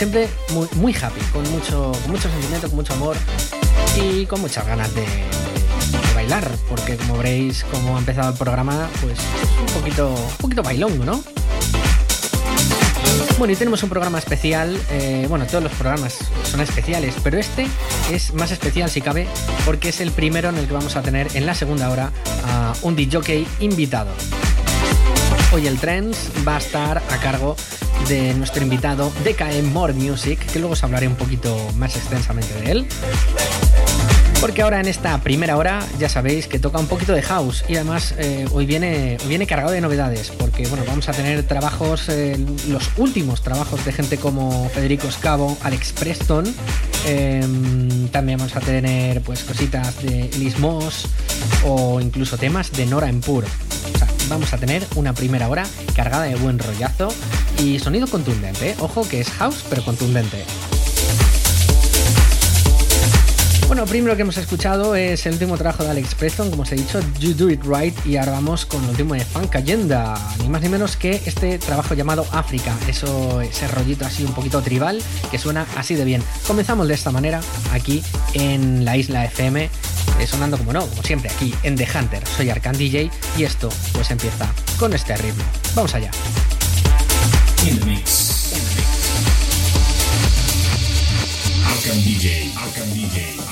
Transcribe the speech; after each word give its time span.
siempre, 0.00 0.30
muy, 0.54 0.66
muy 0.76 0.94
happy, 0.94 1.20
con 1.30 1.42
mucho, 1.50 1.92
con 1.92 2.12
mucho 2.12 2.30
sentimiento, 2.30 2.68
con 2.68 2.76
mucho 2.76 2.94
amor 2.94 3.18
y 4.02 4.24
con 4.24 4.40
muchas 4.40 4.66
ganas 4.66 4.94
de, 4.94 5.04
bailar, 6.14 6.50
porque 6.70 6.96
como 6.96 7.18
veréis, 7.18 7.64
como 7.64 7.96
ha 7.96 7.98
empezado 7.98 8.32
el 8.32 8.38
programa, 8.38 8.88
pues 9.02 9.18
un 9.60 9.66
poquito, 9.78 10.08
un 10.08 10.36
poquito 10.38 10.62
bailongo, 10.62 11.04
¿no? 11.04 11.22
Bueno, 13.36 13.52
y 13.52 13.56
tenemos 13.56 13.82
un 13.82 13.90
programa 13.90 14.18
especial. 14.18 14.80
Eh, 14.88 15.26
bueno, 15.28 15.44
todos 15.46 15.64
los 15.64 15.72
programas 15.74 16.16
son 16.44 16.62
especiales, 16.62 17.16
pero 17.22 17.38
este 17.38 17.66
es 18.10 18.32
más 18.32 18.52
especial 18.52 18.88
si 18.88 19.02
cabe, 19.02 19.28
porque 19.66 19.90
es 19.90 20.00
el 20.00 20.12
primero 20.12 20.48
en 20.48 20.56
el 20.56 20.66
que 20.66 20.72
vamos 20.72 20.96
a 20.96 21.02
tener 21.02 21.28
en 21.36 21.44
la 21.44 21.54
segunda 21.54 21.90
hora 21.90 22.10
a 22.46 22.72
un 22.80 22.96
DJ 22.96 23.46
invitado. 23.58 24.10
Hoy 25.52 25.66
el 25.66 25.78
Trends 25.78 26.30
va 26.48 26.56
a 26.56 26.58
estar 26.58 26.98
a 26.98 27.16
cargo 27.18 27.54
de 28.10 28.34
nuestro 28.34 28.64
invitado 28.64 29.12
DKM 29.24 29.72
More 29.72 29.92
Music, 29.92 30.44
que 30.52 30.58
luego 30.58 30.72
os 30.72 30.82
hablaré 30.82 31.06
un 31.06 31.14
poquito 31.14 31.56
más 31.76 31.94
extensamente 31.94 32.52
de 32.54 32.72
él. 32.72 32.86
Porque 34.40 34.62
ahora 34.62 34.80
en 34.80 34.88
esta 34.88 35.16
primera 35.20 35.56
hora 35.56 35.78
ya 35.96 36.08
sabéis 36.08 36.48
que 36.48 36.58
toca 36.58 36.80
un 36.80 36.88
poquito 36.88 37.12
de 37.12 37.22
house 37.22 37.62
y 37.68 37.76
además 37.76 38.14
eh, 38.18 38.48
hoy, 38.50 38.66
viene, 38.66 39.16
viene 39.28 39.46
cargado 39.46 39.70
de 39.70 39.80
novedades 39.80 40.32
porque 40.36 40.66
bueno, 40.66 40.82
vamos 40.88 41.08
a 41.08 41.12
tener 41.12 41.44
trabajos, 41.44 42.08
eh, 42.08 42.36
los 42.68 42.90
últimos 42.96 43.42
trabajos 43.42 43.84
de 43.84 43.92
gente 43.92 44.16
como 44.16 44.68
Federico 44.70 45.08
Scavo, 45.08 45.56
Alex 45.62 45.92
Preston, 45.92 46.52
em, 47.06 48.08
también 48.08 48.38
vamos 48.38 48.56
a 48.56 48.60
tener 48.60 49.20
pues 49.20 49.44
cositas 49.44 50.02
de 50.02 50.28
Liz 50.36 50.58
Moss 50.58 51.06
o 51.64 52.00
incluso 52.00 52.36
temas 52.38 52.72
de 52.72 52.86
Nora 52.86 53.08
Empur. 53.08 53.44
O 53.94 53.98
sea, 53.98 54.08
vamos 54.28 54.52
a 54.52 54.58
tener 54.58 54.84
una 54.96 55.12
primera 55.12 55.48
hora 55.48 55.64
cargada 55.94 56.24
de 56.24 56.34
buen 56.34 56.58
rollazo 56.58 57.12
y 57.60 57.78
sonido 57.78 58.06
contundente. 58.06 58.74
Ojo 58.80 59.06
que 59.08 59.20
es 59.20 59.30
house, 59.30 59.64
pero 59.68 59.84
contundente. 59.84 60.44
Bueno, 63.66 63.86
primero 63.86 64.16
que 64.16 64.22
hemos 64.22 64.36
escuchado 64.36 64.96
es 64.96 65.26
el 65.26 65.34
último 65.34 65.56
trabajo 65.56 65.84
de 65.84 65.90
Alex 65.90 66.16
Preston, 66.16 66.50
como 66.50 66.62
os 66.62 66.72
he 66.72 66.74
dicho, 66.74 66.98
You 67.20 67.34
Do 67.34 67.48
It 67.50 67.62
Right, 67.64 67.94
y 68.04 68.16
ahora 68.16 68.32
vamos 68.32 68.66
con 68.66 68.82
el 68.82 68.90
último 68.90 69.14
de 69.14 69.24
Funk 69.24 69.54
Agenda, 69.54 70.18
ni 70.40 70.48
más 70.48 70.60
ni 70.60 70.68
menos 70.68 70.96
que 70.96 71.22
este 71.24 71.56
trabajo 71.58 71.94
llamado 71.94 72.26
África, 72.32 72.76
eso, 72.88 73.40
ese 73.40 73.68
rollito 73.68 74.04
así 74.04 74.24
un 74.24 74.32
poquito 74.32 74.60
tribal 74.60 75.00
que 75.30 75.38
suena 75.38 75.66
así 75.76 75.94
de 75.94 76.04
bien. 76.04 76.20
Comenzamos 76.48 76.88
de 76.88 76.94
esta 76.94 77.12
manera 77.12 77.40
aquí 77.72 78.02
en 78.34 78.84
la 78.84 78.96
isla 78.96 79.24
FM, 79.26 79.64
eh, 80.18 80.26
sonando 80.26 80.58
como 80.58 80.72
no, 80.72 80.84
como 80.84 81.04
siempre 81.04 81.30
aquí 81.30 81.54
en 81.62 81.76
The 81.76 81.86
Hunter. 81.96 82.24
Soy 82.36 82.50
Arcan 82.50 82.76
DJ 82.76 83.08
y 83.38 83.44
esto 83.44 83.68
pues 83.92 84.10
empieza 84.10 84.52
con 84.80 84.92
este 84.94 85.16
ritmo. 85.16 85.44
Vamos 85.76 85.94
allá. 85.94 86.10
In 87.68 87.78
the 87.78 87.86
mix. 87.86 88.52
In 88.52 88.64
the 88.64 88.72
mix. 88.76 88.90
Arkham 91.68 91.98
DJ. 92.00 92.52
Arkham 92.56 92.88
DJ. 92.96 93.36
Arkham 93.36 93.44
DJ. 93.44 93.49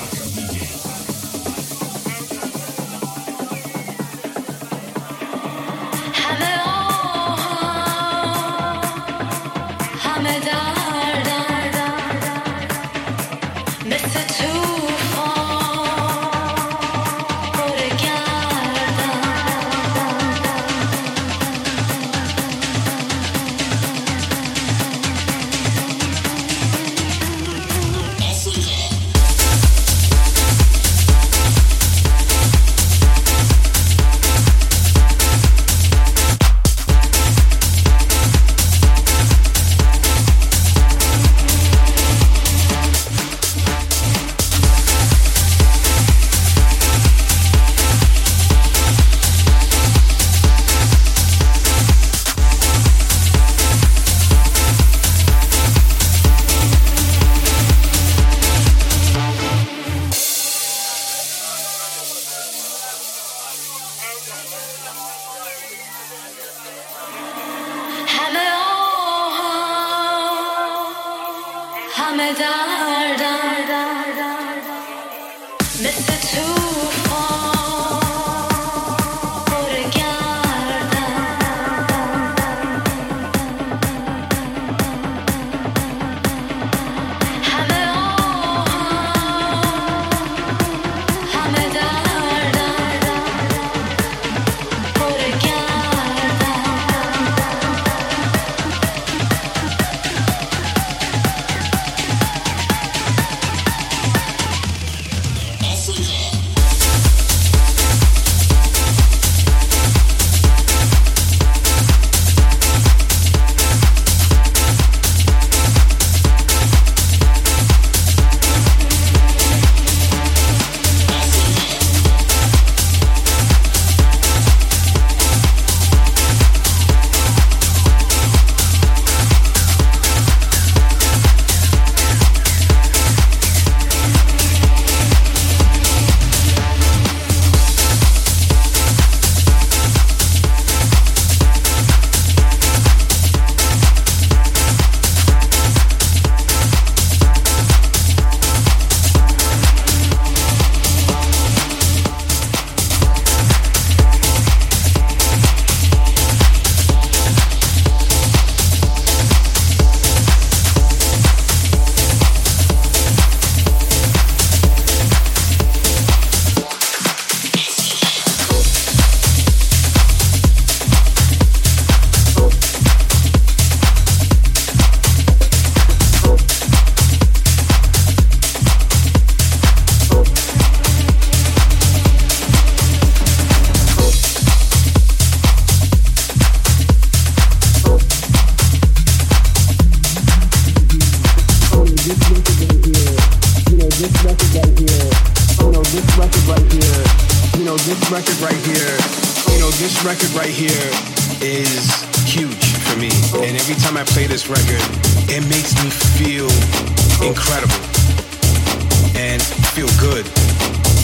good. 209.99 210.25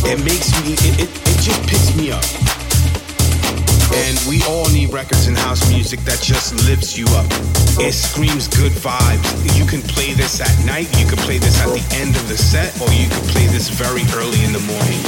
It 0.07 0.23
makes 0.23 0.51
me, 0.63 0.73
it, 0.73 0.99
it, 1.03 1.09
it 1.11 1.37
just 1.43 1.61
picks 1.67 1.95
me 1.95 2.11
up. 2.11 2.23
And 3.93 4.17
we 4.27 4.41
all 4.43 4.67
need 4.71 4.91
records 4.93 5.27
and 5.27 5.37
house 5.37 5.69
music 5.69 5.99
that 6.01 6.19
just 6.21 6.55
lifts 6.67 6.97
you 6.97 7.05
up. 7.11 7.27
It 7.79 7.93
screams 7.93 8.47
good 8.47 8.71
vibes. 8.71 9.57
You 9.57 9.65
can 9.65 9.81
play 9.81 10.13
this 10.13 10.41
at 10.41 10.65
night, 10.65 10.87
you 10.99 11.05
can 11.05 11.17
play 11.17 11.37
this 11.37 11.59
at 11.61 11.67
the 11.67 11.83
end 11.95 12.15
of 12.15 12.27
the 12.27 12.37
set, 12.37 12.79
or 12.81 12.91
you 12.91 13.09
can 13.09 13.21
play 13.29 13.47
this 13.47 13.69
very 13.69 14.03
early 14.15 14.43
in 14.43 14.53
the 14.53 14.63
morning. 14.63 14.99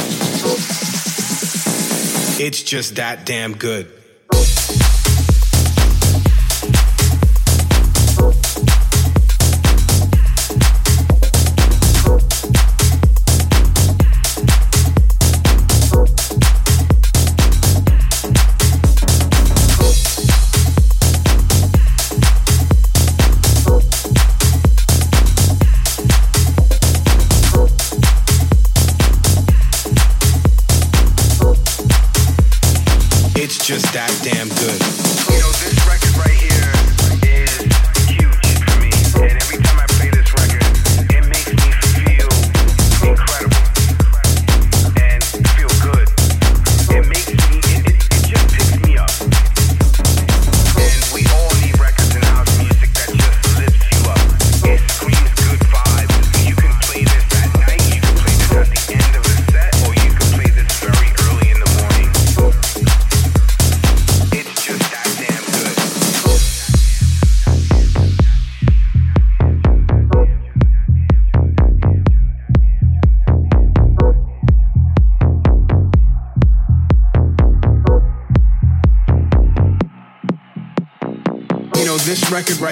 It's 2.39 2.61
just 2.61 2.95
that 2.95 3.25
damn 3.25 3.53
good. 3.53 3.91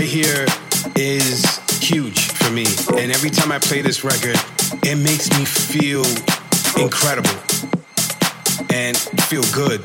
Here 0.05 0.45
is 0.95 1.43
huge 1.79 2.31
for 2.31 2.51
me. 2.51 2.65
And 3.01 3.11
every 3.11 3.29
time 3.29 3.51
I 3.51 3.59
play 3.59 3.81
this 3.81 4.03
record, 4.03 4.37
it 4.83 4.97
makes 4.97 5.29
me 5.37 5.45
feel 5.45 6.05
incredible 6.81 7.35
and 8.73 8.95
feel 9.27 9.43
good. 9.53 9.81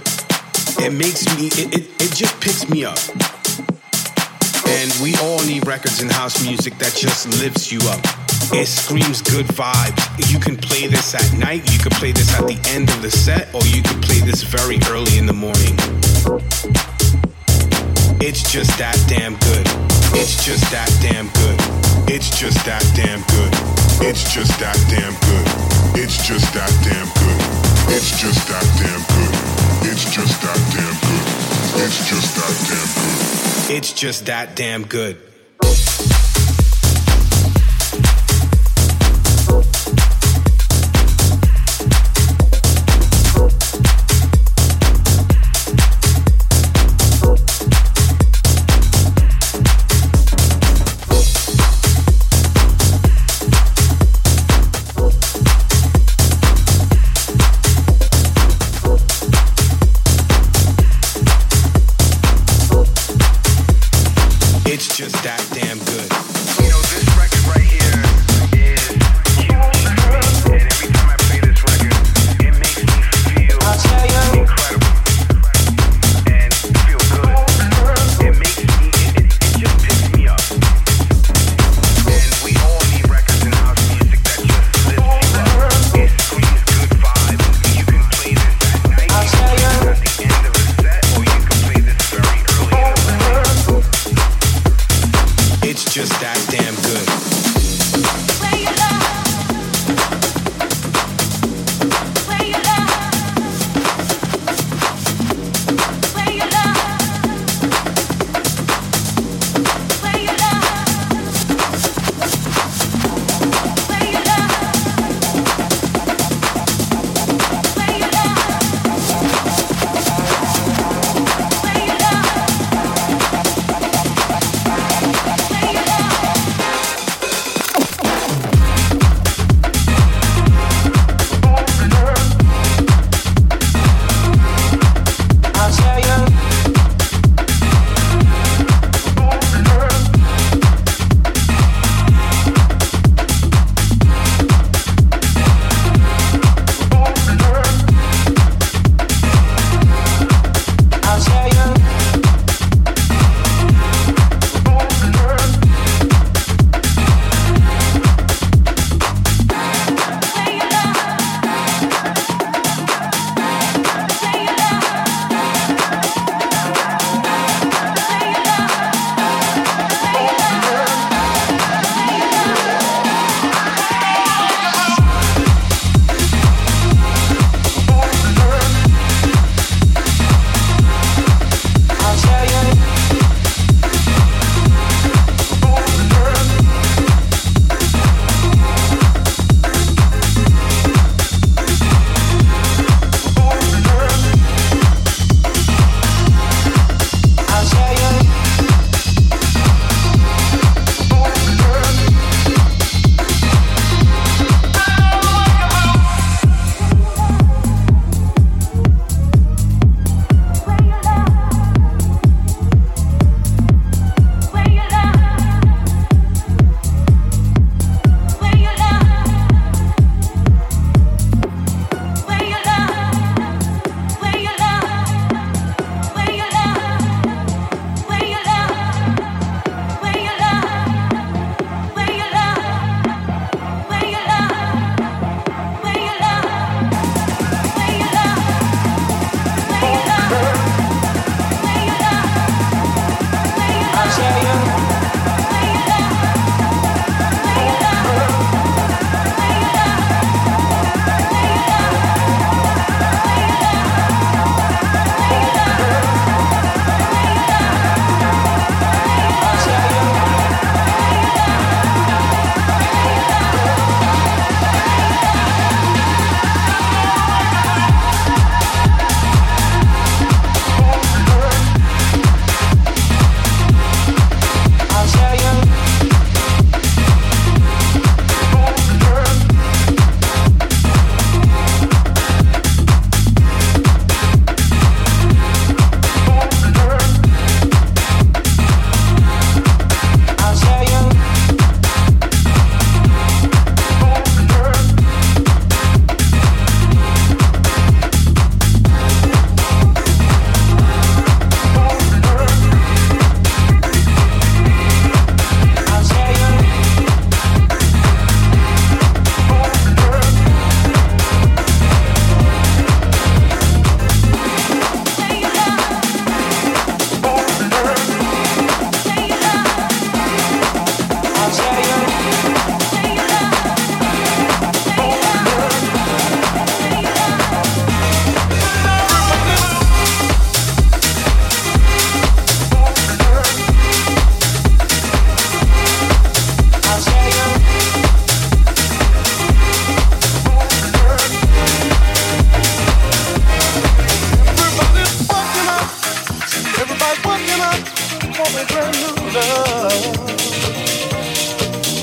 It 0.78 0.92
makes 0.92 1.24
me, 1.36 1.46
it, 1.46 1.74
it, 1.74 2.02
it 2.02 2.14
just 2.14 2.38
picks 2.40 2.68
me 2.68 2.84
up. 2.84 2.98
And 4.68 4.92
we 5.02 5.16
all 5.16 5.42
need 5.44 5.66
records 5.66 6.02
in 6.02 6.08
house 6.08 6.44
music 6.44 6.78
that 6.78 6.94
just 6.94 7.28
lifts 7.40 7.72
you 7.72 7.80
up. 7.88 8.00
It 8.52 8.66
screams 8.66 9.22
good 9.22 9.46
vibes. 9.46 10.30
You 10.30 10.38
can 10.38 10.56
play 10.56 10.86
this 10.86 11.14
at 11.14 11.38
night, 11.38 11.70
you 11.72 11.78
can 11.78 11.92
play 11.92 12.12
this 12.12 12.32
at 12.38 12.46
the 12.46 12.60
end 12.70 12.90
of 12.90 13.00
the 13.02 13.10
set, 13.10 13.52
or 13.54 13.62
you 13.64 13.82
can 13.82 14.00
play 14.00 14.20
this 14.20 14.42
very 14.42 14.78
early 14.90 15.18
in 15.18 15.26
the 15.26 15.32
morning. 15.32 15.76
It's 18.20 18.42
just 18.52 18.76
that 18.76 19.00
damn 19.08 19.32
good. 19.48 19.64
It's 20.12 20.44
just 20.44 20.70
that 20.70 20.92
damn 21.00 21.28
good. 21.40 21.56
It's 22.06 22.28
just 22.28 22.60
that 22.66 22.84
damn 22.94 23.24
good. 23.32 23.48
It's 24.04 24.28
just 24.34 24.60
that 24.60 24.76
damn 24.92 25.16
good. 25.24 25.46
It's 25.96 26.20
just 26.28 26.52
that 26.52 26.68
damn 26.84 27.08
good. 27.16 27.40
It's 27.96 28.12
just 28.20 28.46
that 28.48 28.66
damn 28.76 29.00
good. 29.08 29.32
It's 29.88 30.04
just 30.12 30.36
that 30.42 30.60
damn 30.76 31.00
good. 31.00 31.24
It's 31.80 32.04
just 32.04 32.36
that 32.36 32.54
damn 32.68 32.88
good. 32.92 33.76
It's 33.76 33.92
just 33.94 34.26
that 34.26 34.54
damn 34.54 34.84
good. 34.84 35.29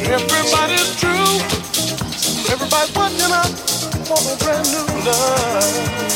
Everybody's 0.10 0.96
true. 1.00 1.34
Everybody's 2.50 2.96
watching 2.96 3.34
us 3.34 3.52
for 4.08 4.18
a 4.18 4.38
brand 4.38 4.68
new 4.72 4.86
love. 5.06 6.07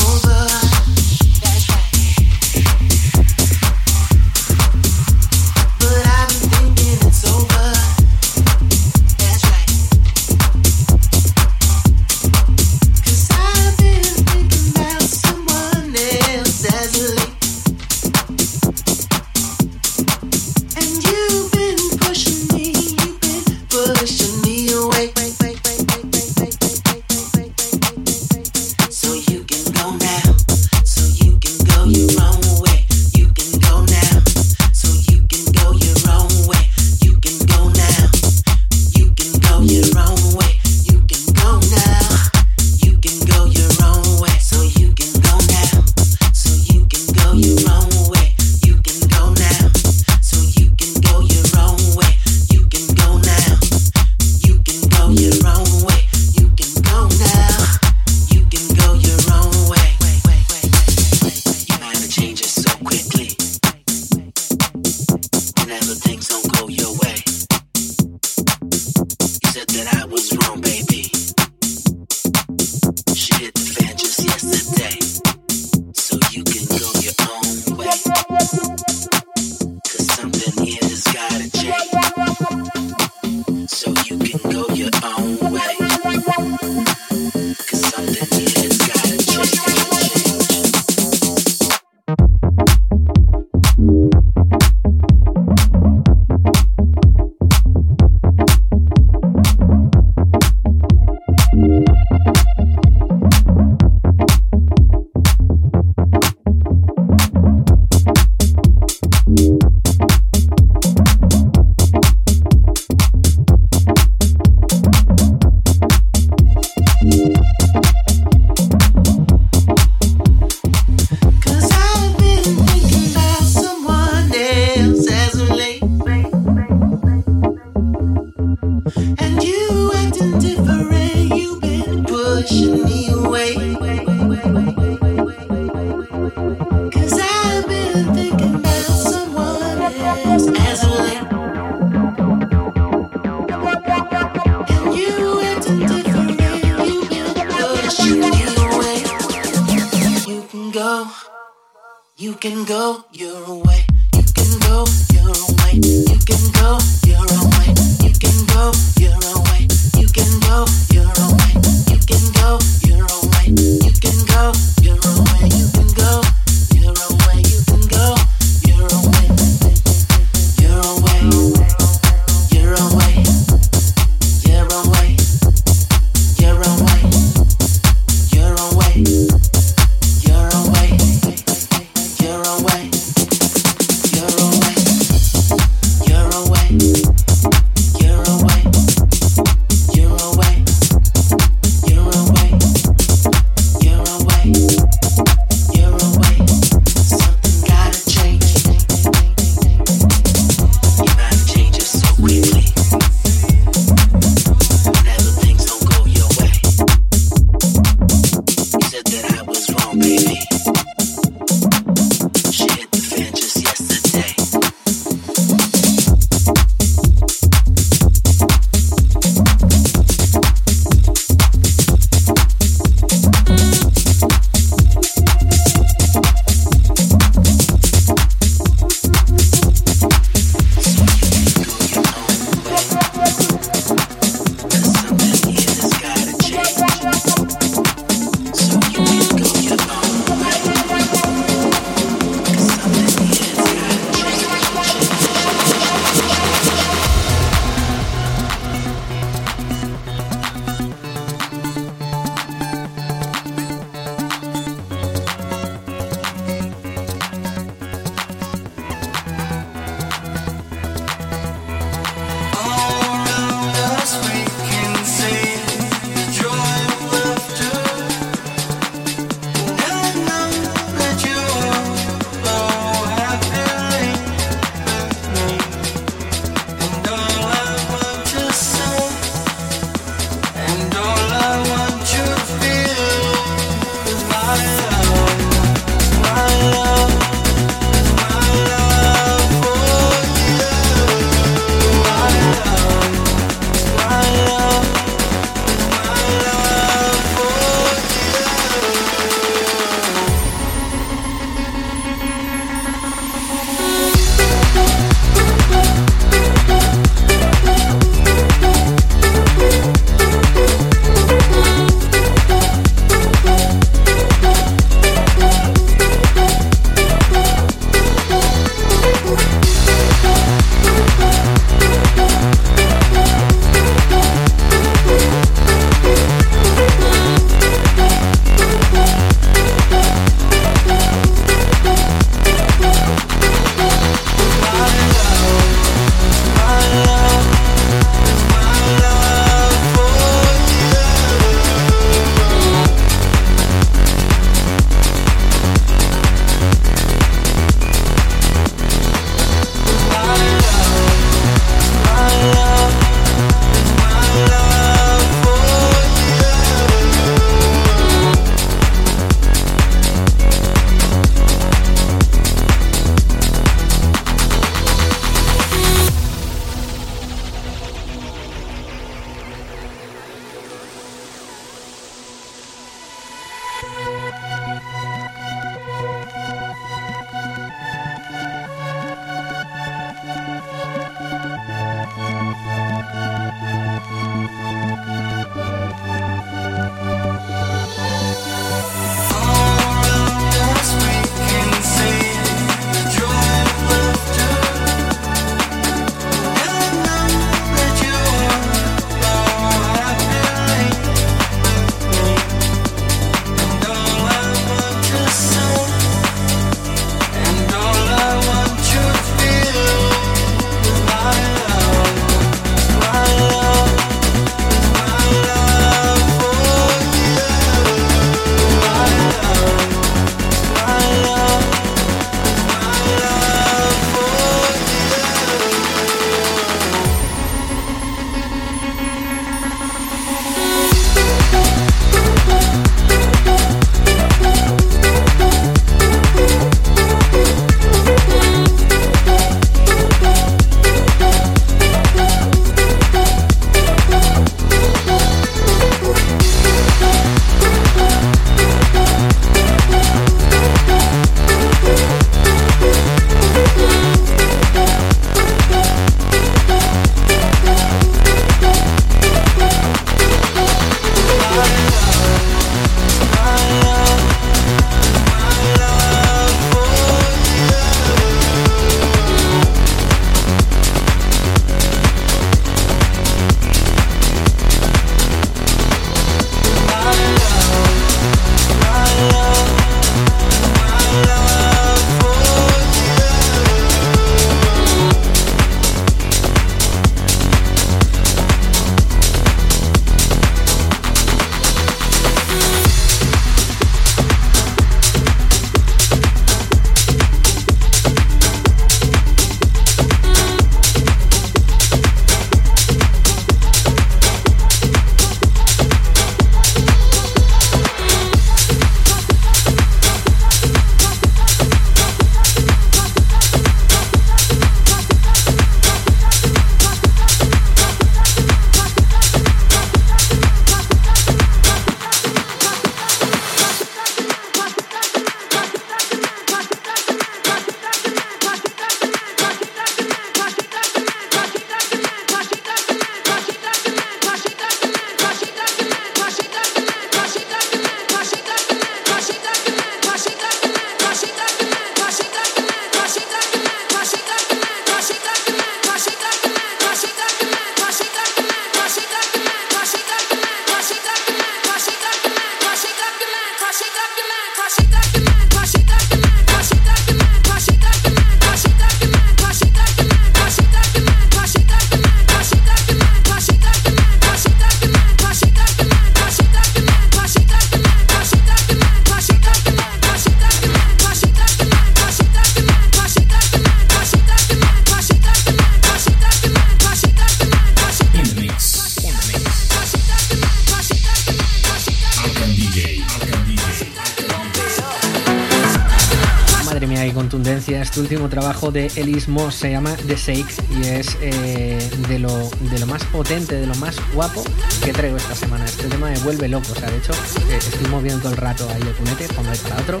De 588.72 588.90
Ellis 588.96 589.28
Moss 589.28 589.56
se 589.56 589.70
llama 589.70 589.94
The 590.06 590.16
Shake 590.16 590.54
y 590.70 590.86
es 590.86 591.16
eh, 591.20 591.90
de, 592.08 592.18
lo, 592.18 592.50
de 592.60 592.78
lo 592.78 592.86
más 592.86 593.04
potente, 593.04 593.56
de 593.56 593.66
lo 593.66 593.74
más 593.76 593.96
guapo 594.14 594.42
que 594.82 594.92
traigo 594.92 595.16
esta 595.16 595.34
semana. 595.34 595.64
Este 595.64 595.88
tema 595.88 596.08
me 596.10 596.18
vuelve 596.20 596.48
loco, 596.48 596.72
o 596.72 596.74
sea, 596.74 596.90
de 596.90 596.96
hecho 596.96 597.12
eh, 597.12 597.58
estoy 597.58 597.86
moviendo 597.88 598.30
el 598.30 598.36
rato 598.36 598.68
ahí 598.70 598.80
el 598.82 598.94
cunete, 598.94 599.28
para 599.28 599.40
un 599.50 599.56
para 599.58 599.76
otro, 599.76 600.00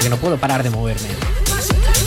que 0.00 0.08
no 0.08 0.16
puedo 0.16 0.36
parar 0.38 0.62
de 0.62 0.70
moverme. 0.70 1.08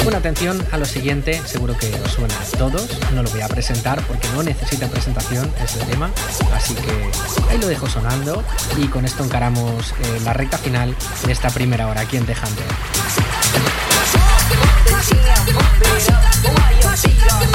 Bueno, 0.03 0.19
atención 0.19 0.65
a 0.71 0.77
lo 0.77 0.85
siguiente, 0.85 1.41
seguro 1.45 1.75
que 1.77 1.91
os 2.05 2.11
suena 2.11 2.35
a 2.35 2.57
todos, 2.57 2.87
no 3.13 3.23
lo 3.23 3.29
voy 3.31 3.41
a 3.41 3.47
presentar 3.47 4.01
porque 4.05 4.27
no 4.29 4.43
necesita 4.43 4.87
presentación 4.87 5.51
este 5.63 5.83
tema, 5.85 6.11
así 6.53 6.75
que 6.75 7.11
ahí 7.49 7.57
lo 7.57 7.67
dejo 7.67 7.89
sonando 7.89 8.43
y 8.77 8.87
con 8.87 9.05
esto 9.05 9.23
encaramos 9.23 9.91
eh, 9.91 10.21
la 10.23 10.33
recta 10.33 10.57
final 10.57 10.95
de 11.25 11.31
esta 11.31 11.49
primera 11.49 11.87
hora 11.87 12.01
aquí 12.01 12.17
en 12.17 12.25
The. 12.25 12.35
Baby, 15.77 15.89
why 16.55 16.95
you 17.03 17.09
feel 17.09 17.54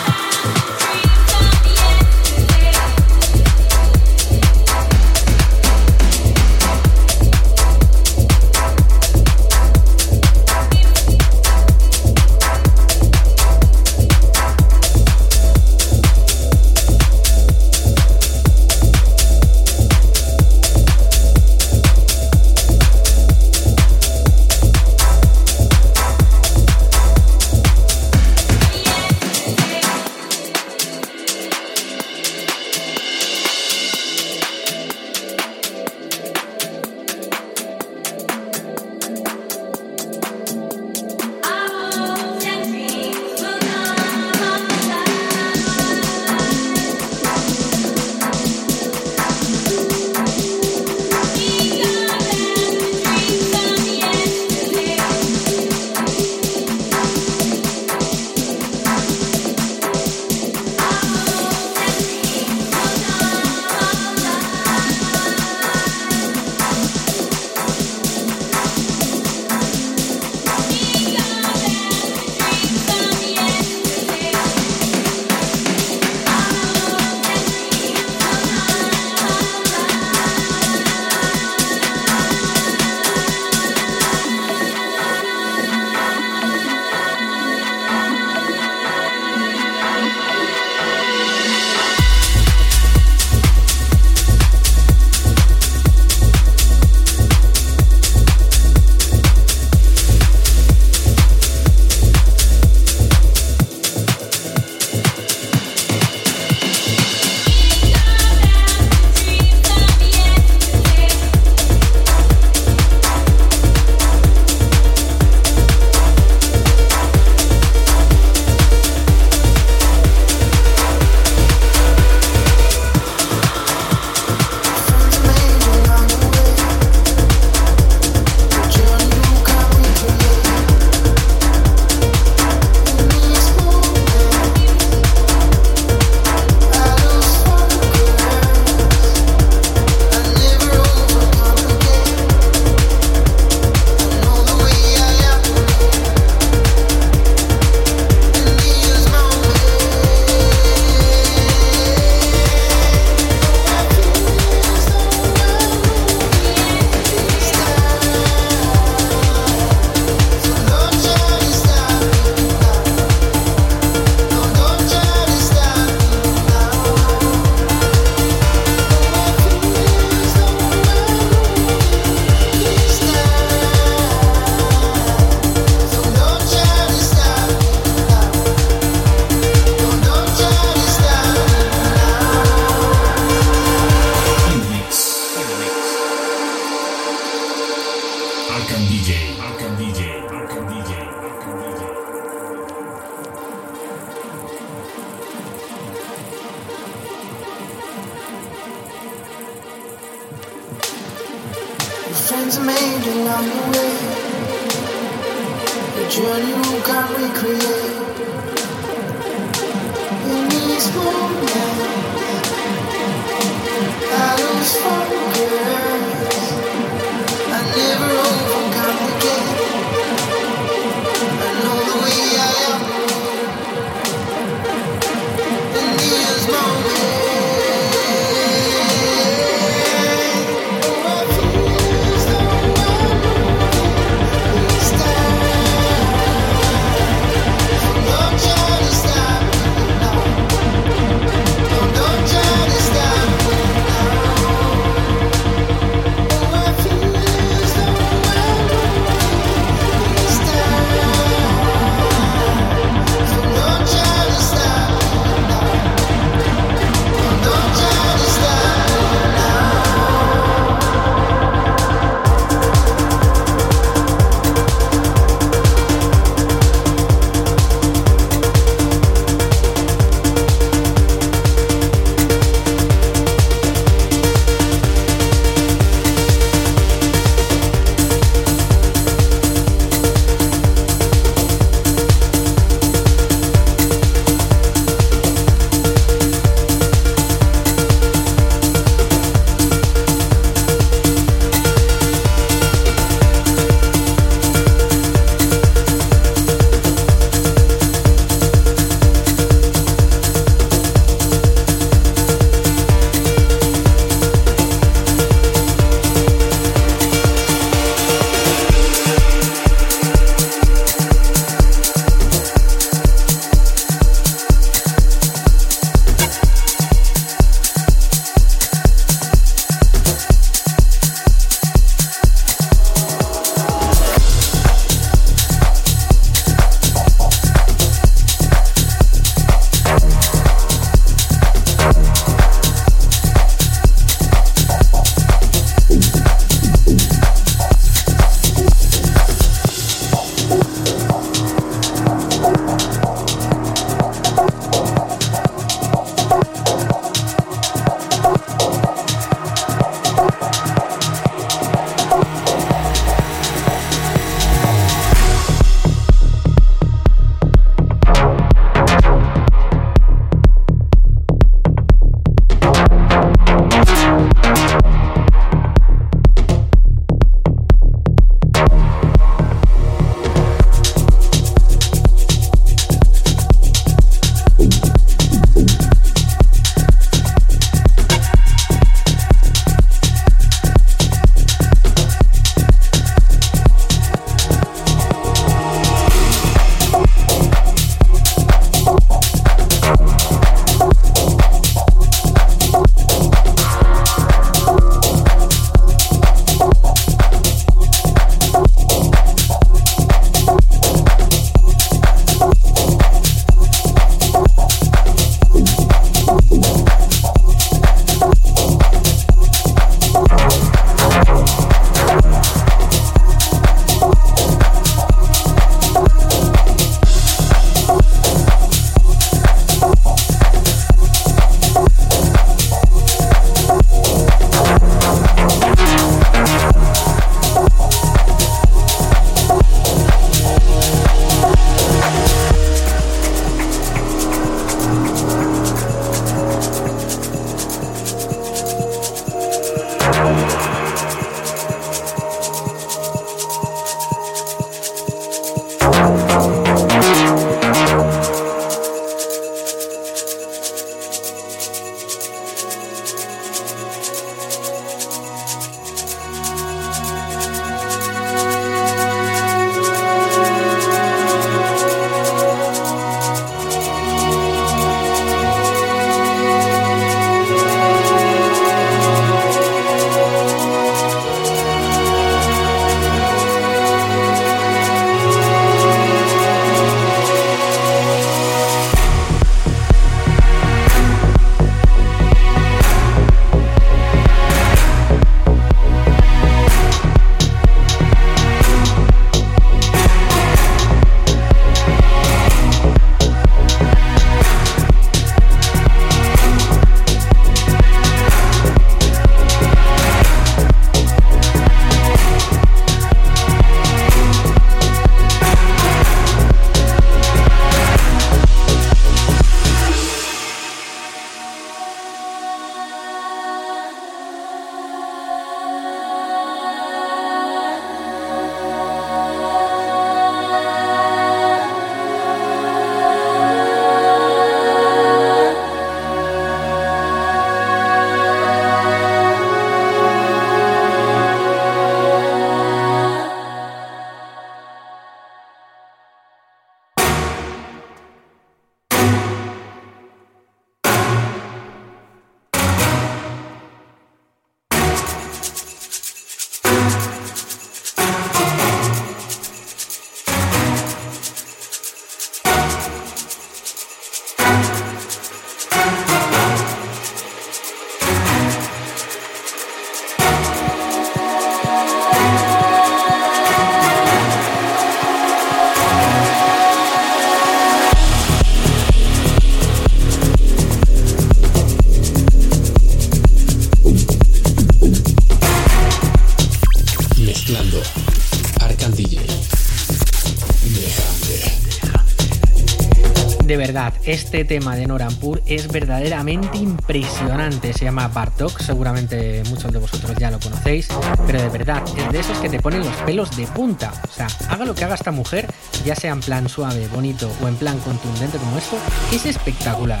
Este 584.06 584.44
tema 584.44 584.76
de 584.76 584.86
Norampur 584.86 585.42
es 585.46 585.68
verdaderamente 585.68 586.58
impresionante. 586.58 587.72
Se 587.72 587.84
llama 587.84 588.08
Bartok, 588.08 588.60
seguramente 588.60 589.42
muchos 589.48 589.72
de 589.72 589.78
vosotros 589.78 590.16
ya 590.18 590.30
lo 590.30 590.38
conocéis, 590.38 590.88
pero 591.26 591.40
de 591.40 591.48
verdad, 591.48 591.82
es 591.96 592.12
de 592.12 592.20
esos 592.20 592.38
que 592.38 592.48
te 592.48 592.60
ponen 592.60 592.80
los 592.80 592.94
pelos 593.06 593.36
de 593.36 593.46
punta. 593.46 593.92
O 594.08 594.12
sea, 594.12 594.26
haga 594.48 594.64
lo 594.64 594.74
que 594.74 594.84
haga 594.84 594.94
esta 594.94 595.10
mujer, 595.10 595.46
ya 595.84 595.94
sea 595.94 596.12
en 596.12 596.20
plan 596.20 596.48
suave, 596.48 596.86
bonito 596.88 597.30
o 597.42 597.48
en 597.48 597.56
plan 597.56 597.78
contundente 597.80 598.38
como 598.38 598.58
esto, 598.58 598.76
es 599.12 599.26
espectacular. 599.26 600.00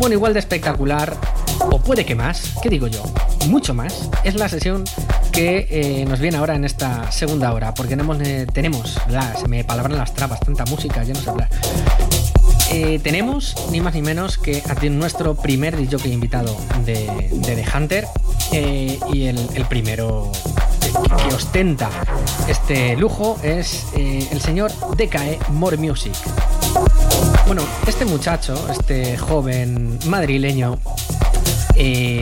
Bueno, 0.00 0.14
igual 0.14 0.34
de 0.34 0.40
espectacular, 0.40 1.16
o 1.60 1.78
puede 1.78 2.04
que 2.04 2.14
más, 2.14 2.54
¿qué 2.62 2.68
digo 2.68 2.86
yo? 2.86 3.02
Mucho 3.48 3.72
más, 3.74 4.10
es 4.24 4.34
la 4.34 4.48
sesión 4.48 4.84
que 5.32 5.66
eh, 5.70 6.04
nos 6.06 6.20
viene 6.20 6.36
ahora 6.36 6.54
en 6.54 6.64
esta 6.64 7.10
segunda 7.10 7.52
hora, 7.52 7.74
porque 7.74 7.90
tenemos, 7.90 8.20
eh, 8.20 8.46
tenemos 8.52 8.98
la, 9.08 9.34
se 9.36 9.48
me 9.48 9.64
palabran 9.64 9.98
las 9.98 10.14
trabas, 10.14 10.40
tanta 10.40 10.64
música, 10.66 11.02
ya 11.02 11.14
no 11.14 11.20
sé 11.20 11.30
hablar. 11.30 11.48
Eh, 12.76 12.98
tenemos 12.98 13.54
ni 13.70 13.80
más 13.80 13.94
ni 13.94 14.02
menos 14.02 14.36
que 14.36 14.60
a 14.68 14.74
nuestro 14.88 15.36
primer 15.36 15.76
DJ 15.76 16.08
invitado 16.12 16.56
de, 16.84 17.30
de 17.30 17.54
The 17.54 17.64
Hunter 17.72 18.04
eh, 18.50 18.98
y 19.12 19.26
el, 19.26 19.38
primero 19.68 20.32
que, 20.80 21.32
ostenta 21.32 21.88
este 22.48 22.96
lujo 22.96 23.38
es 23.44 23.86
eh, 23.96 24.26
el 24.32 24.40
señor 24.40 24.72
DKE 24.96 25.38
More 25.50 25.76
Music. 25.76 26.14
Bueno, 27.46 27.62
este 27.86 28.06
muchacho, 28.06 28.68
este 28.68 29.16
joven 29.18 29.96
madrileño, 30.06 30.76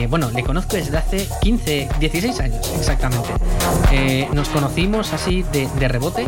bueno, 0.07 0.29
le 0.29 0.43
conozco 0.43 0.75
desde 0.75 0.97
hace 0.97 1.27
15, 1.41 1.89
16 1.99 2.39
años 2.41 2.71
exactamente. 2.77 3.29
Nos 4.33 4.49
conocimos 4.49 5.13
así 5.13 5.43
de 5.51 5.87
rebote 5.87 6.27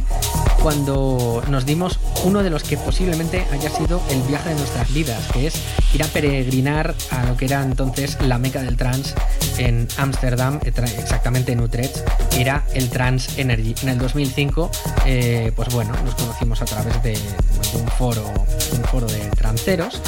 cuando 0.65 1.43
nos 1.47 1.63
dimos 1.67 1.99
uno 2.23 2.41
de 2.41 2.49
los 2.49 2.63
que 2.63 2.75
posiblemente 2.75 3.45
haya 3.51 3.69
sido 3.69 4.01
el 4.09 4.19
viaje 4.23 4.49
de 4.49 4.55
nuestras 4.55 4.91
vidas, 4.91 5.27
que 5.31 5.45
es 5.45 5.61
ir 5.93 6.01
a 6.01 6.07
peregrinar 6.07 6.95
a 7.11 7.23
lo 7.25 7.37
que 7.37 7.45
era 7.45 7.61
entonces 7.61 8.17
la 8.19 8.39
meca 8.39 8.63
del 8.63 8.75
trans 8.75 9.13
en 9.59 9.87
Ámsterdam, 9.95 10.59
exactamente 10.63 11.51
en 11.51 11.59
Utrecht, 11.59 11.97
era 12.35 12.63
el 12.73 12.89
Trans 12.89 13.37
Energy. 13.37 13.75
En 13.83 13.89
el 13.89 13.99
2005, 13.99 14.71
eh, 15.05 15.51
pues 15.55 15.71
bueno, 15.71 15.93
nos 16.03 16.15
conocimos 16.15 16.59
a 16.63 16.65
través 16.65 17.03
de, 17.03 17.11
de 17.11 17.77
un 17.79 17.87
foro, 17.89 18.25
un 18.71 18.83
foro 18.85 19.05
de 19.05 19.19
tranceros 19.37 20.01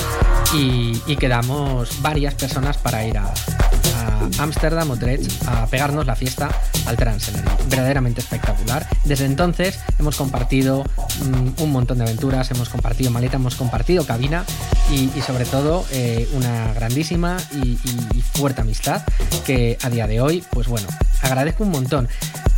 y 0.56 1.16
quedamos 1.18 2.02
varias 2.02 2.34
personas 2.34 2.78
para 2.78 3.06
ir 3.06 3.20
a, 3.20 3.32
a 4.40 4.44
Ámsterdam, 4.44 4.90
Utrecht, 4.92 5.32
a 5.48 5.66
pegarnos 5.68 6.06
la 6.06 6.16
fiesta 6.16 6.50
al 6.86 6.96
Trans 6.98 7.28
Energy. 7.30 7.50
Verdaderamente 7.70 8.22
espectacular. 8.22 8.88
Desde 9.04 9.26
entonces 9.26 9.80
hemos 10.00 10.16
compartido 10.16 10.84
mm, 10.84 11.62
un 11.62 11.72
montón 11.72 11.98
de 12.00 12.06
aventuras, 12.06 12.50
hemos 12.52 12.70
compartido 12.70 13.12
maleta, 13.12 13.38
hemos 13.38 13.56
compartido 13.56 14.06
cabina 14.06 14.46
y, 14.92 15.10
sobre 15.22 15.46
todo 15.46 15.86
eh, 15.92 16.28
una 16.34 16.74
grandísima 16.74 17.38
y- 17.52 17.78
y 18.16 18.22
fuerte 18.22 18.62
amistad 18.62 19.02
que 19.46 19.78
a 19.82 19.90
día 19.90 20.08
de 20.08 20.22
hoy, 20.22 20.44
pues 20.52 20.68
bueno, 20.68 20.88
agradezco 21.22 21.64
un 21.64 21.72
montón. 21.72 22.08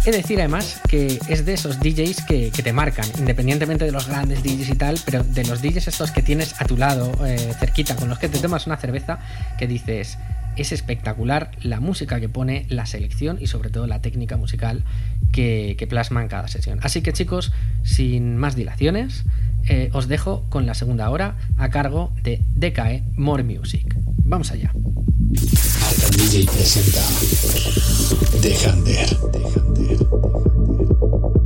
He 0.06 0.12
de 0.12 0.18
decir 0.18 0.40
además 0.40 0.82
que 0.88 1.20
es 1.28 1.46
de 1.46 1.54
esos 1.54 1.80
DJs 1.80 2.24
que, 2.24 2.52
te 2.52 2.74
marcan, 2.74 3.06
independientemente 3.18 3.84
de 3.84 3.92
los 3.92 4.08
grandes 4.08 4.42
DJs 4.44 4.70
y 4.70 4.76
tal, 4.76 5.00
pero 5.04 5.24
de 5.24 5.44
los 5.44 5.62
DJs 5.62 5.90
estos 5.90 6.12
que 6.12 6.22
tienes 6.22 6.60
a 6.62 6.66
tu 6.66 6.78
lado, 6.78 7.12
eh, 7.26 7.54
cerquita, 7.60 7.98
con 7.98 8.08
los 8.08 8.18
que 8.18 8.30
te 8.30 8.40
tomas 8.40 8.66
una 8.66 8.78
cerveza, 8.78 9.20
que 9.58 9.68
dices, 9.68 10.18
es 10.56 10.72
espectacular 10.72 11.52
la 11.62 11.82
música 11.82 12.22
que 12.22 12.30
pone, 12.30 12.66
la 12.70 12.86
selección 12.86 13.38
y 13.42 13.48
sobre 13.48 13.72
todo 13.72 13.88
la 13.88 14.02
técnica 14.02 14.38
musical 14.38 14.86
que, 15.34 15.76
que 15.78 15.86
plasma 15.86 16.22
en 16.22 16.30
cada 16.30 16.48
sesión. 16.48 16.80
Así 16.82 17.02
que 17.02 17.12
chicos, 17.12 17.52
sin 17.84 18.38
más 18.38 18.56
dilaciones, 18.56 19.26
eh, 19.70 19.90
os 19.94 20.08
dejo 20.08 20.46
con 20.50 20.66
la 20.66 20.74
segunda 20.74 21.10
hora 21.10 21.38
a 21.58 21.70
cargo 21.70 22.12
de 22.24 22.42
DKE 22.56 23.04
More 23.16 23.44
Music. 23.44 23.96
Vamos 24.26 24.52
allá. 24.52 24.74
Arcan 24.74 26.12
DJ 26.18 26.46
presenta 26.46 27.02
The 28.42 28.56
Hunter. 28.68 29.08
The 29.32 29.40
Hunter. 29.60 31.39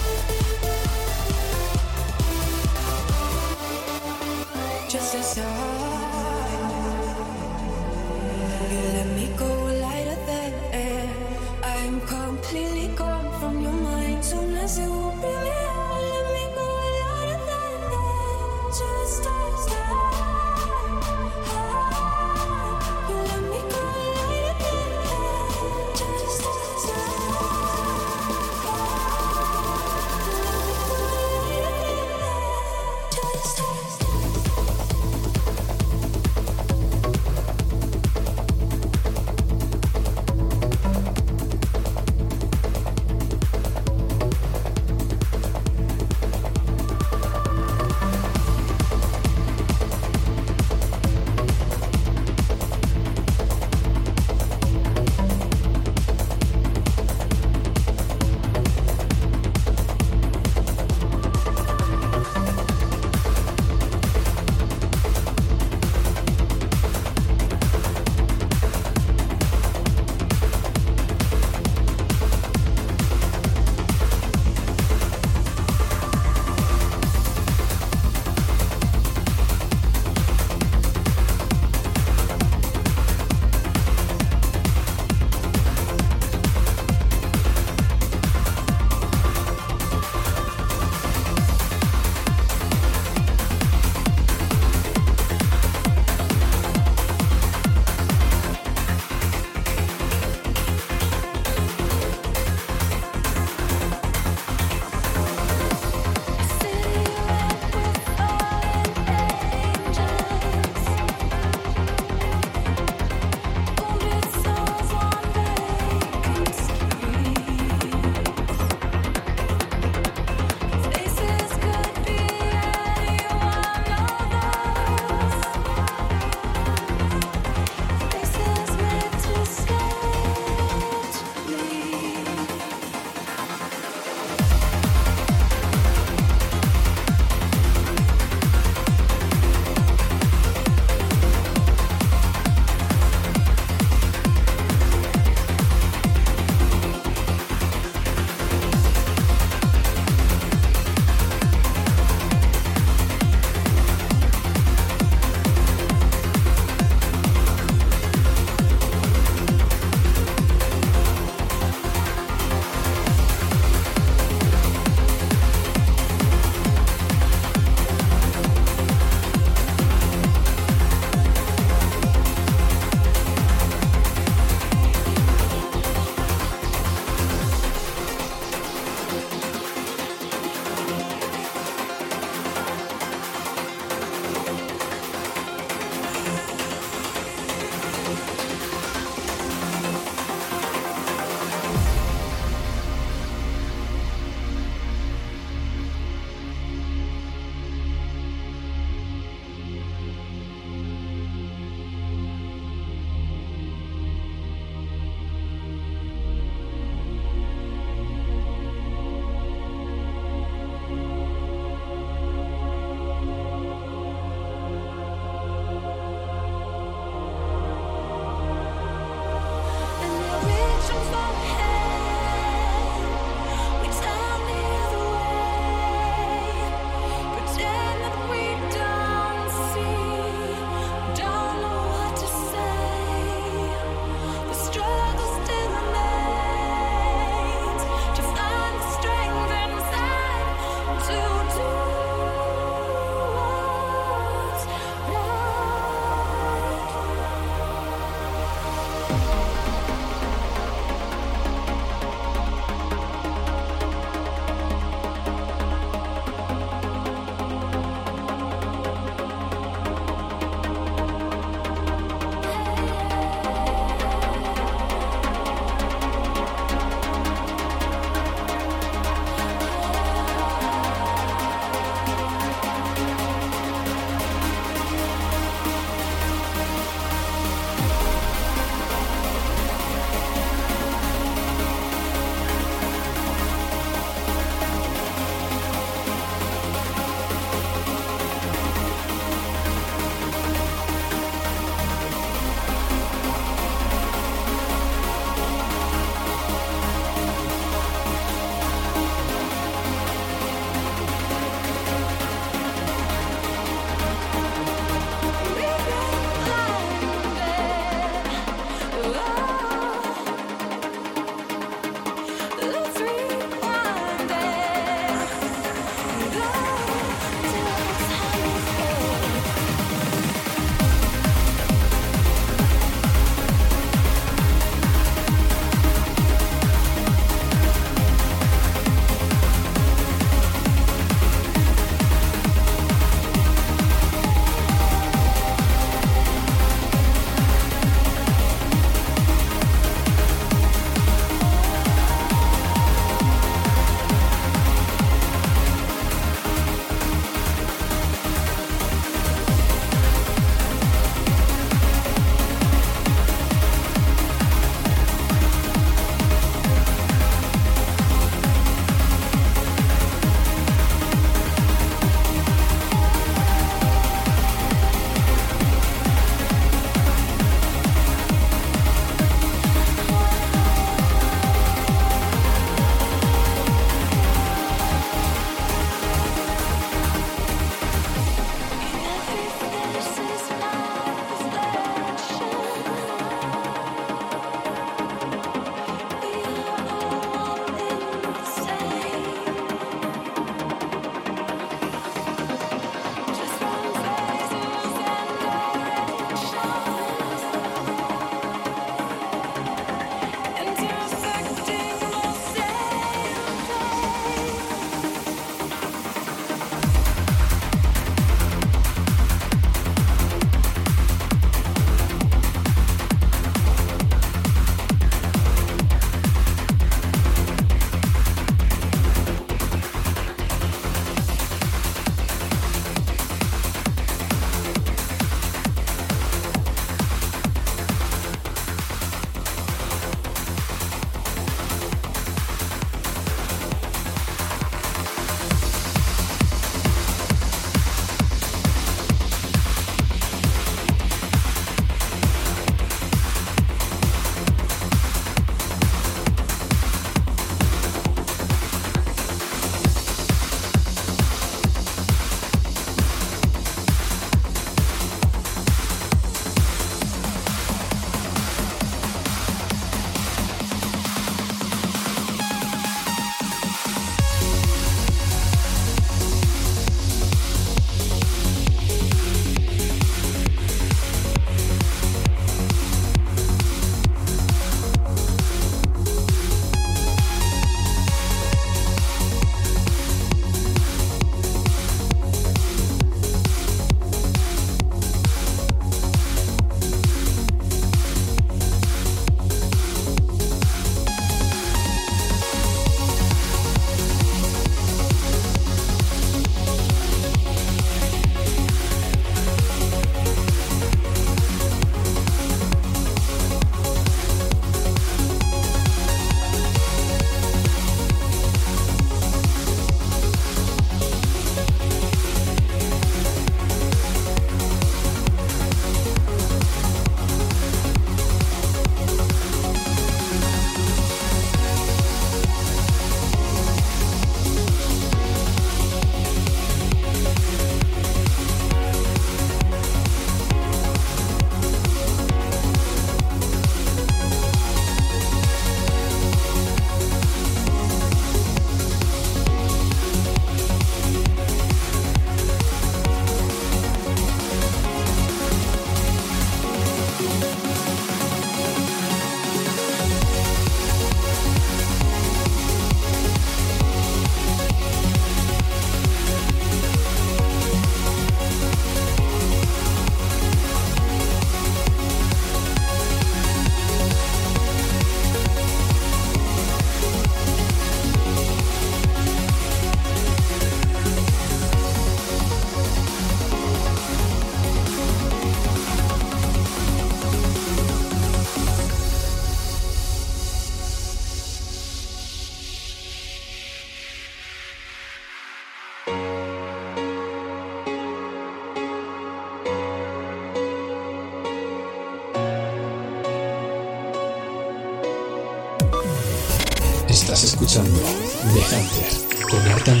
The 598.86 599.00
Hunter 599.00 599.42
con 599.48 599.66
Artan 599.68 600.00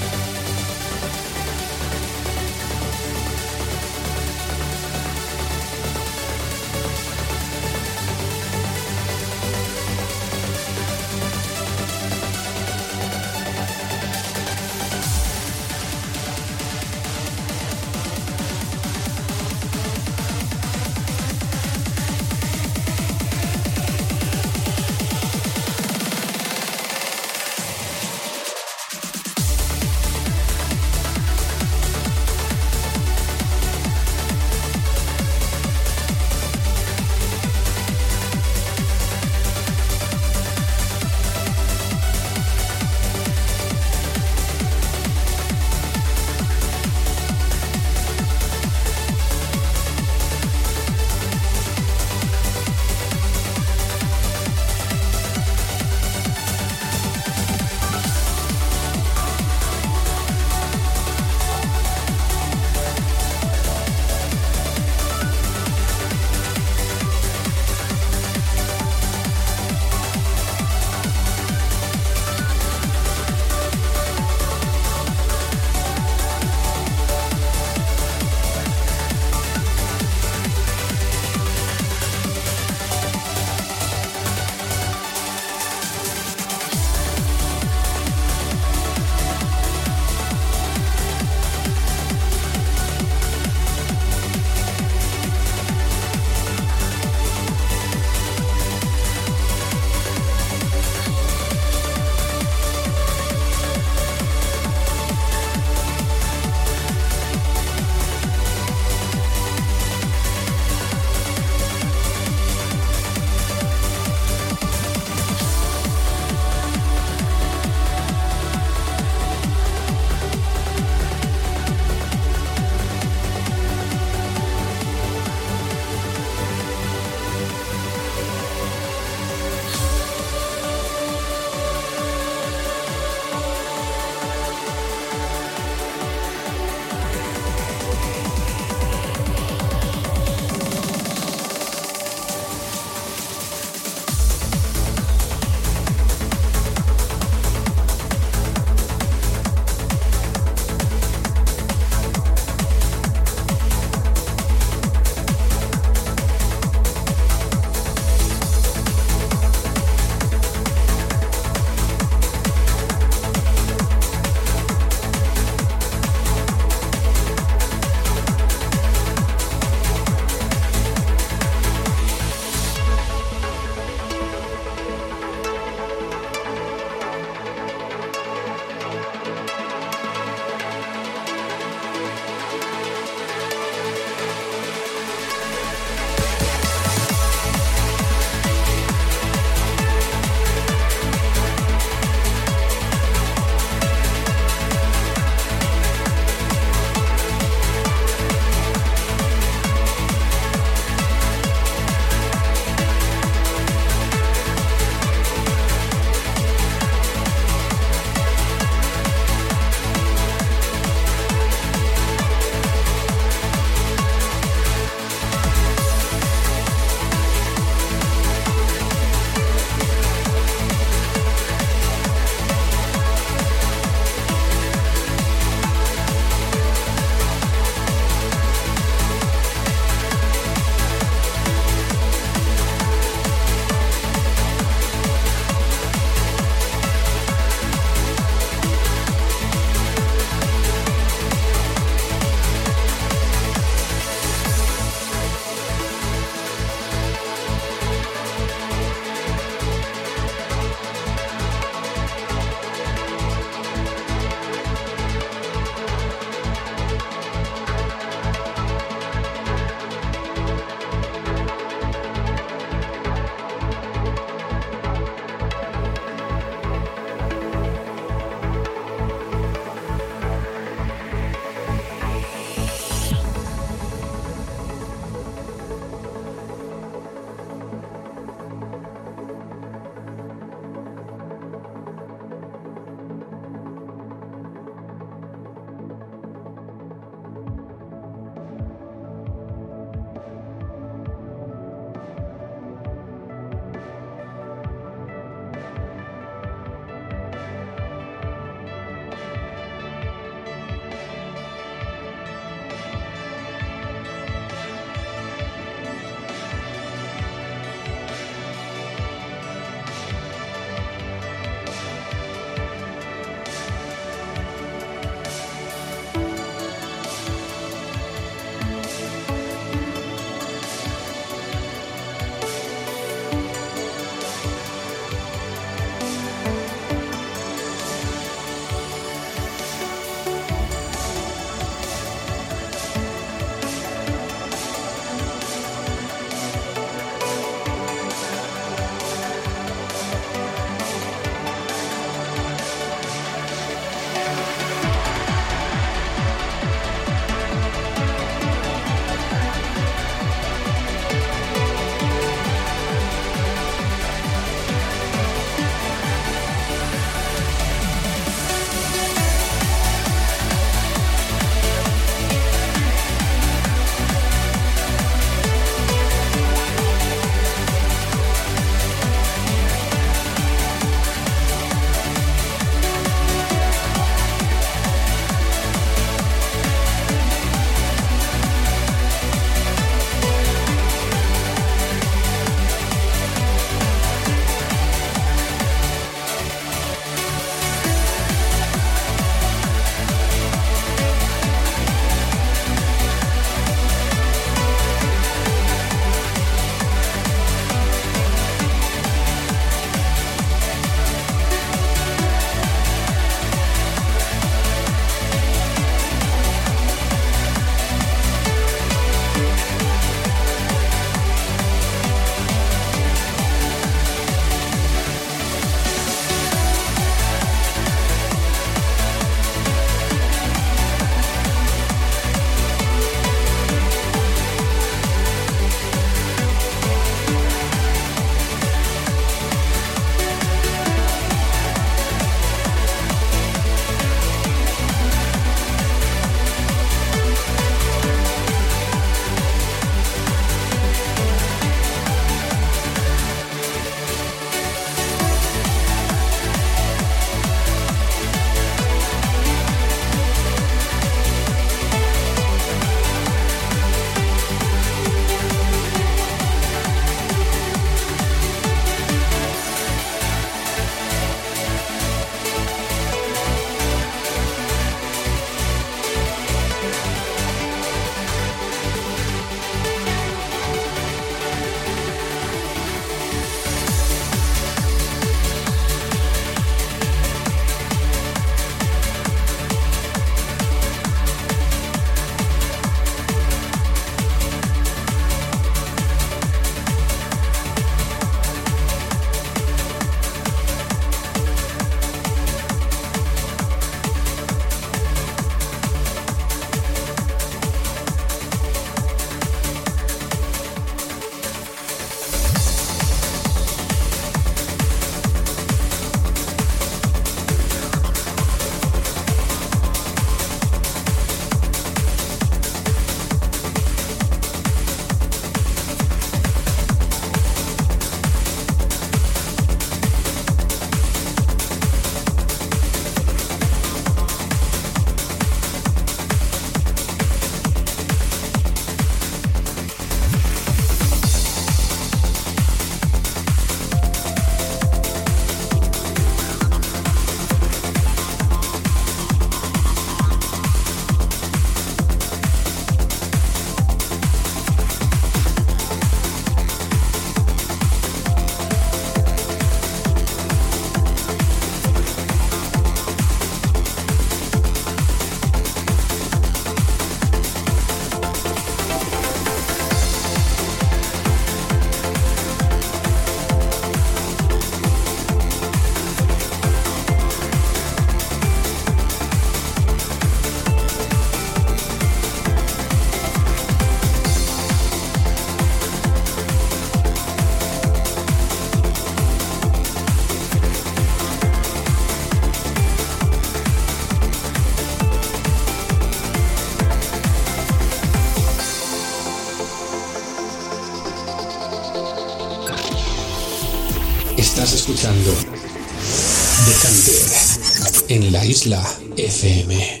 isla 598.51 598.83
FM. 599.15 600.00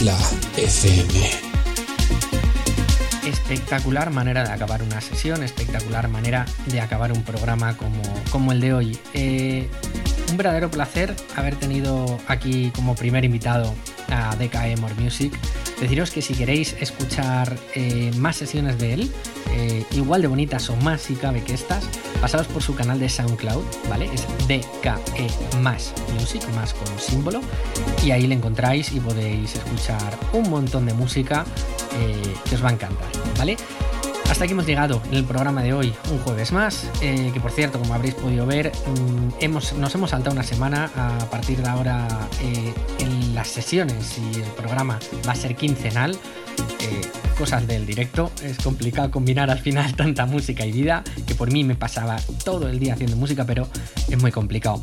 isla 0.00 0.16
FM. 0.56 1.30
Espectacular 3.26 4.10
manera 4.10 4.44
de 4.44 4.50
acabar 4.50 4.82
una 4.82 4.98
sesión, 5.02 5.42
espectacular 5.42 6.08
manera 6.08 6.46
de 6.66 6.80
acabar 6.80 7.12
un 7.12 7.22
programa 7.22 7.76
como, 7.76 8.02
como 8.30 8.52
el 8.52 8.60
de 8.60 8.72
hoy. 8.72 8.98
Eh, 9.12 9.68
un 10.30 10.36
verdadero 10.38 10.70
placer 10.70 11.14
haber 11.36 11.56
tenido 11.56 12.18
aquí 12.28 12.72
como 12.74 12.94
primer 12.94 13.26
invitado 13.26 13.74
a 14.08 14.34
DKE 14.36 14.76
More 14.76 14.94
Music. 14.94 15.36
Deciros 15.80 16.10
que 16.10 16.22
si 16.22 16.34
queréis 16.34 16.74
escuchar 16.80 17.58
eh, 17.74 18.10
más 18.16 18.36
sesiones 18.36 18.78
de 18.78 18.94
él, 18.94 19.12
eh, 19.50 19.84
igual 19.92 20.22
de 20.22 20.28
bonitas 20.28 20.70
o 20.70 20.76
más 20.76 21.02
si 21.02 21.14
cabe 21.14 21.42
que 21.42 21.54
estas, 21.54 21.84
pasaos 22.20 22.46
por 22.46 22.62
su 22.62 22.74
canal 22.74 23.00
de 23.00 23.08
SoundCloud, 23.08 23.64
¿vale? 23.88 24.08
Es 24.14 24.26
DKE 24.46 25.58
más 25.60 25.92
Music, 26.14 26.42
más 26.54 26.74
con 26.74 26.98
símbolo, 26.98 27.40
y 28.04 28.10
ahí 28.10 28.26
le 28.26 28.34
encontráis 28.34 28.92
y 28.92 29.00
podéis 29.00 29.54
escuchar 29.54 30.18
un 30.32 30.48
montón 30.48 30.86
de 30.86 30.94
música 30.94 31.44
eh, 31.98 32.34
que 32.48 32.54
os 32.54 32.64
va 32.64 32.70
a 32.70 32.72
encantar, 32.72 33.08
¿vale? 33.38 33.56
Hasta 34.30 34.44
aquí 34.44 34.52
hemos 34.52 34.66
llegado 34.66 35.02
en 35.10 35.14
el 35.16 35.24
programa 35.24 35.62
de 35.62 35.72
hoy, 35.72 35.92
un 36.10 36.18
jueves 36.20 36.52
más, 36.52 36.88
eh, 37.02 37.30
que 37.34 37.40
por 37.40 37.50
cierto, 37.50 37.80
como 37.80 37.94
habréis 37.94 38.14
podido 38.14 38.46
ver, 38.46 38.70
mm, 38.70 39.34
hemos, 39.40 39.72
nos 39.72 39.94
hemos 39.94 40.10
saltado 40.10 40.32
una 40.32 40.44
semana 40.44 40.90
a 40.96 41.28
partir 41.30 41.60
de 41.60 41.68
ahora 41.68 42.06
eh, 42.40 42.72
en 43.00 43.34
las 43.34 43.48
sesiones 43.48 44.18
y 44.18 44.36
el 44.36 44.48
programa 44.50 45.00
va 45.26 45.32
a 45.32 45.36
ser 45.36 45.56
quincenal. 45.56 46.16
Cosas 47.36 47.66
del 47.66 47.86
directo, 47.86 48.30
es 48.42 48.58
complicado 48.58 49.10
combinar 49.10 49.50
al 49.50 49.58
final 49.58 49.96
tanta 49.96 50.26
música 50.26 50.64
y 50.64 50.72
vida, 50.72 51.02
que 51.26 51.34
por 51.34 51.50
mí 51.50 51.64
me 51.64 51.74
pasaba 51.74 52.16
todo 52.44 52.68
el 52.68 52.78
día 52.78 52.94
haciendo 52.94 53.16
música, 53.16 53.44
pero 53.46 53.66
es 54.08 54.20
muy 54.20 54.30
complicado. 54.30 54.82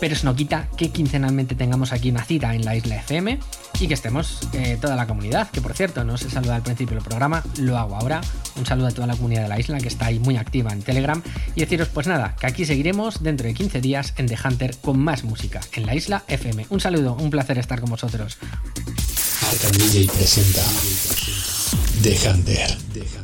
Pero 0.00 0.14
eso 0.14 0.24
no 0.24 0.34
quita 0.34 0.68
que 0.76 0.90
quincenalmente 0.90 1.54
tengamos 1.54 1.92
aquí 1.92 2.10
una 2.10 2.24
cita 2.24 2.54
en 2.54 2.64
la 2.64 2.74
isla 2.74 2.96
FM 2.96 3.38
y 3.78 3.86
que 3.86 3.94
estemos 3.94 4.40
eh, 4.52 4.78
toda 4.80 4.96
la 4.96 5.06
comunidad, 5.06 5.50
que 5.50 5.60
por 5.60 5.74
cierto 5.74 6.04
no 6.04 6.16
se 6.16 6.30
saluda 6.30 6.56
al 6.56 6.62
principio 6.62 6.96
del 6.96 7.04
programa, 7.04 7.44
lo 7.58 7.78
hago 7.78 7.96
ahora. 7.96 8.20
Un 8.56 8.66
saludo 8.66 8.88
a 8.88 8.90
toda 8.90 9.06
la 9.06 9.16
comunidad 9.16 9.42
de 9.42 9.48
la 9.48 9.60
isla 9.60 9.78
que 9.78 9.88
está 9.88 10.06
ahí 10.06 10.18
muy 10.18 10.36
activa 10.36 10.72
en 10.72 10.82
Telegram 10.82 11.22
y 11.54 11.60
deciros 11.60 11.88
pues 11.88 12.06
nada, 12.06 12.34
que 12.38 12.46
aquí 12.46 12.64
seguiremos 12.64 13.22
dentro 13.22 13.46
de 13.46 13.54
15 13.54 13.80
días 13.80 14.14
en 14.16 14.26
The 14.26 14.38
Hunter 14.44 14.76
con 14.80 14.98
más 14.98 15.24
música 15.24 15.60
en 15.74 15.86
la 15.86 15.94
isla 15.94 16.24
FM. 16.28 16.66
Un 16.70 16.80
saludo, 16.80 17.14
un 17.14 17.30
placer 17.30 17.58
estar 17.58 17.80
con 17.80 17.90
vosotros. 17.90 18.38
Presenta 20.06 20.62
The 22.02 22.16
Hunter. 22.28 23.19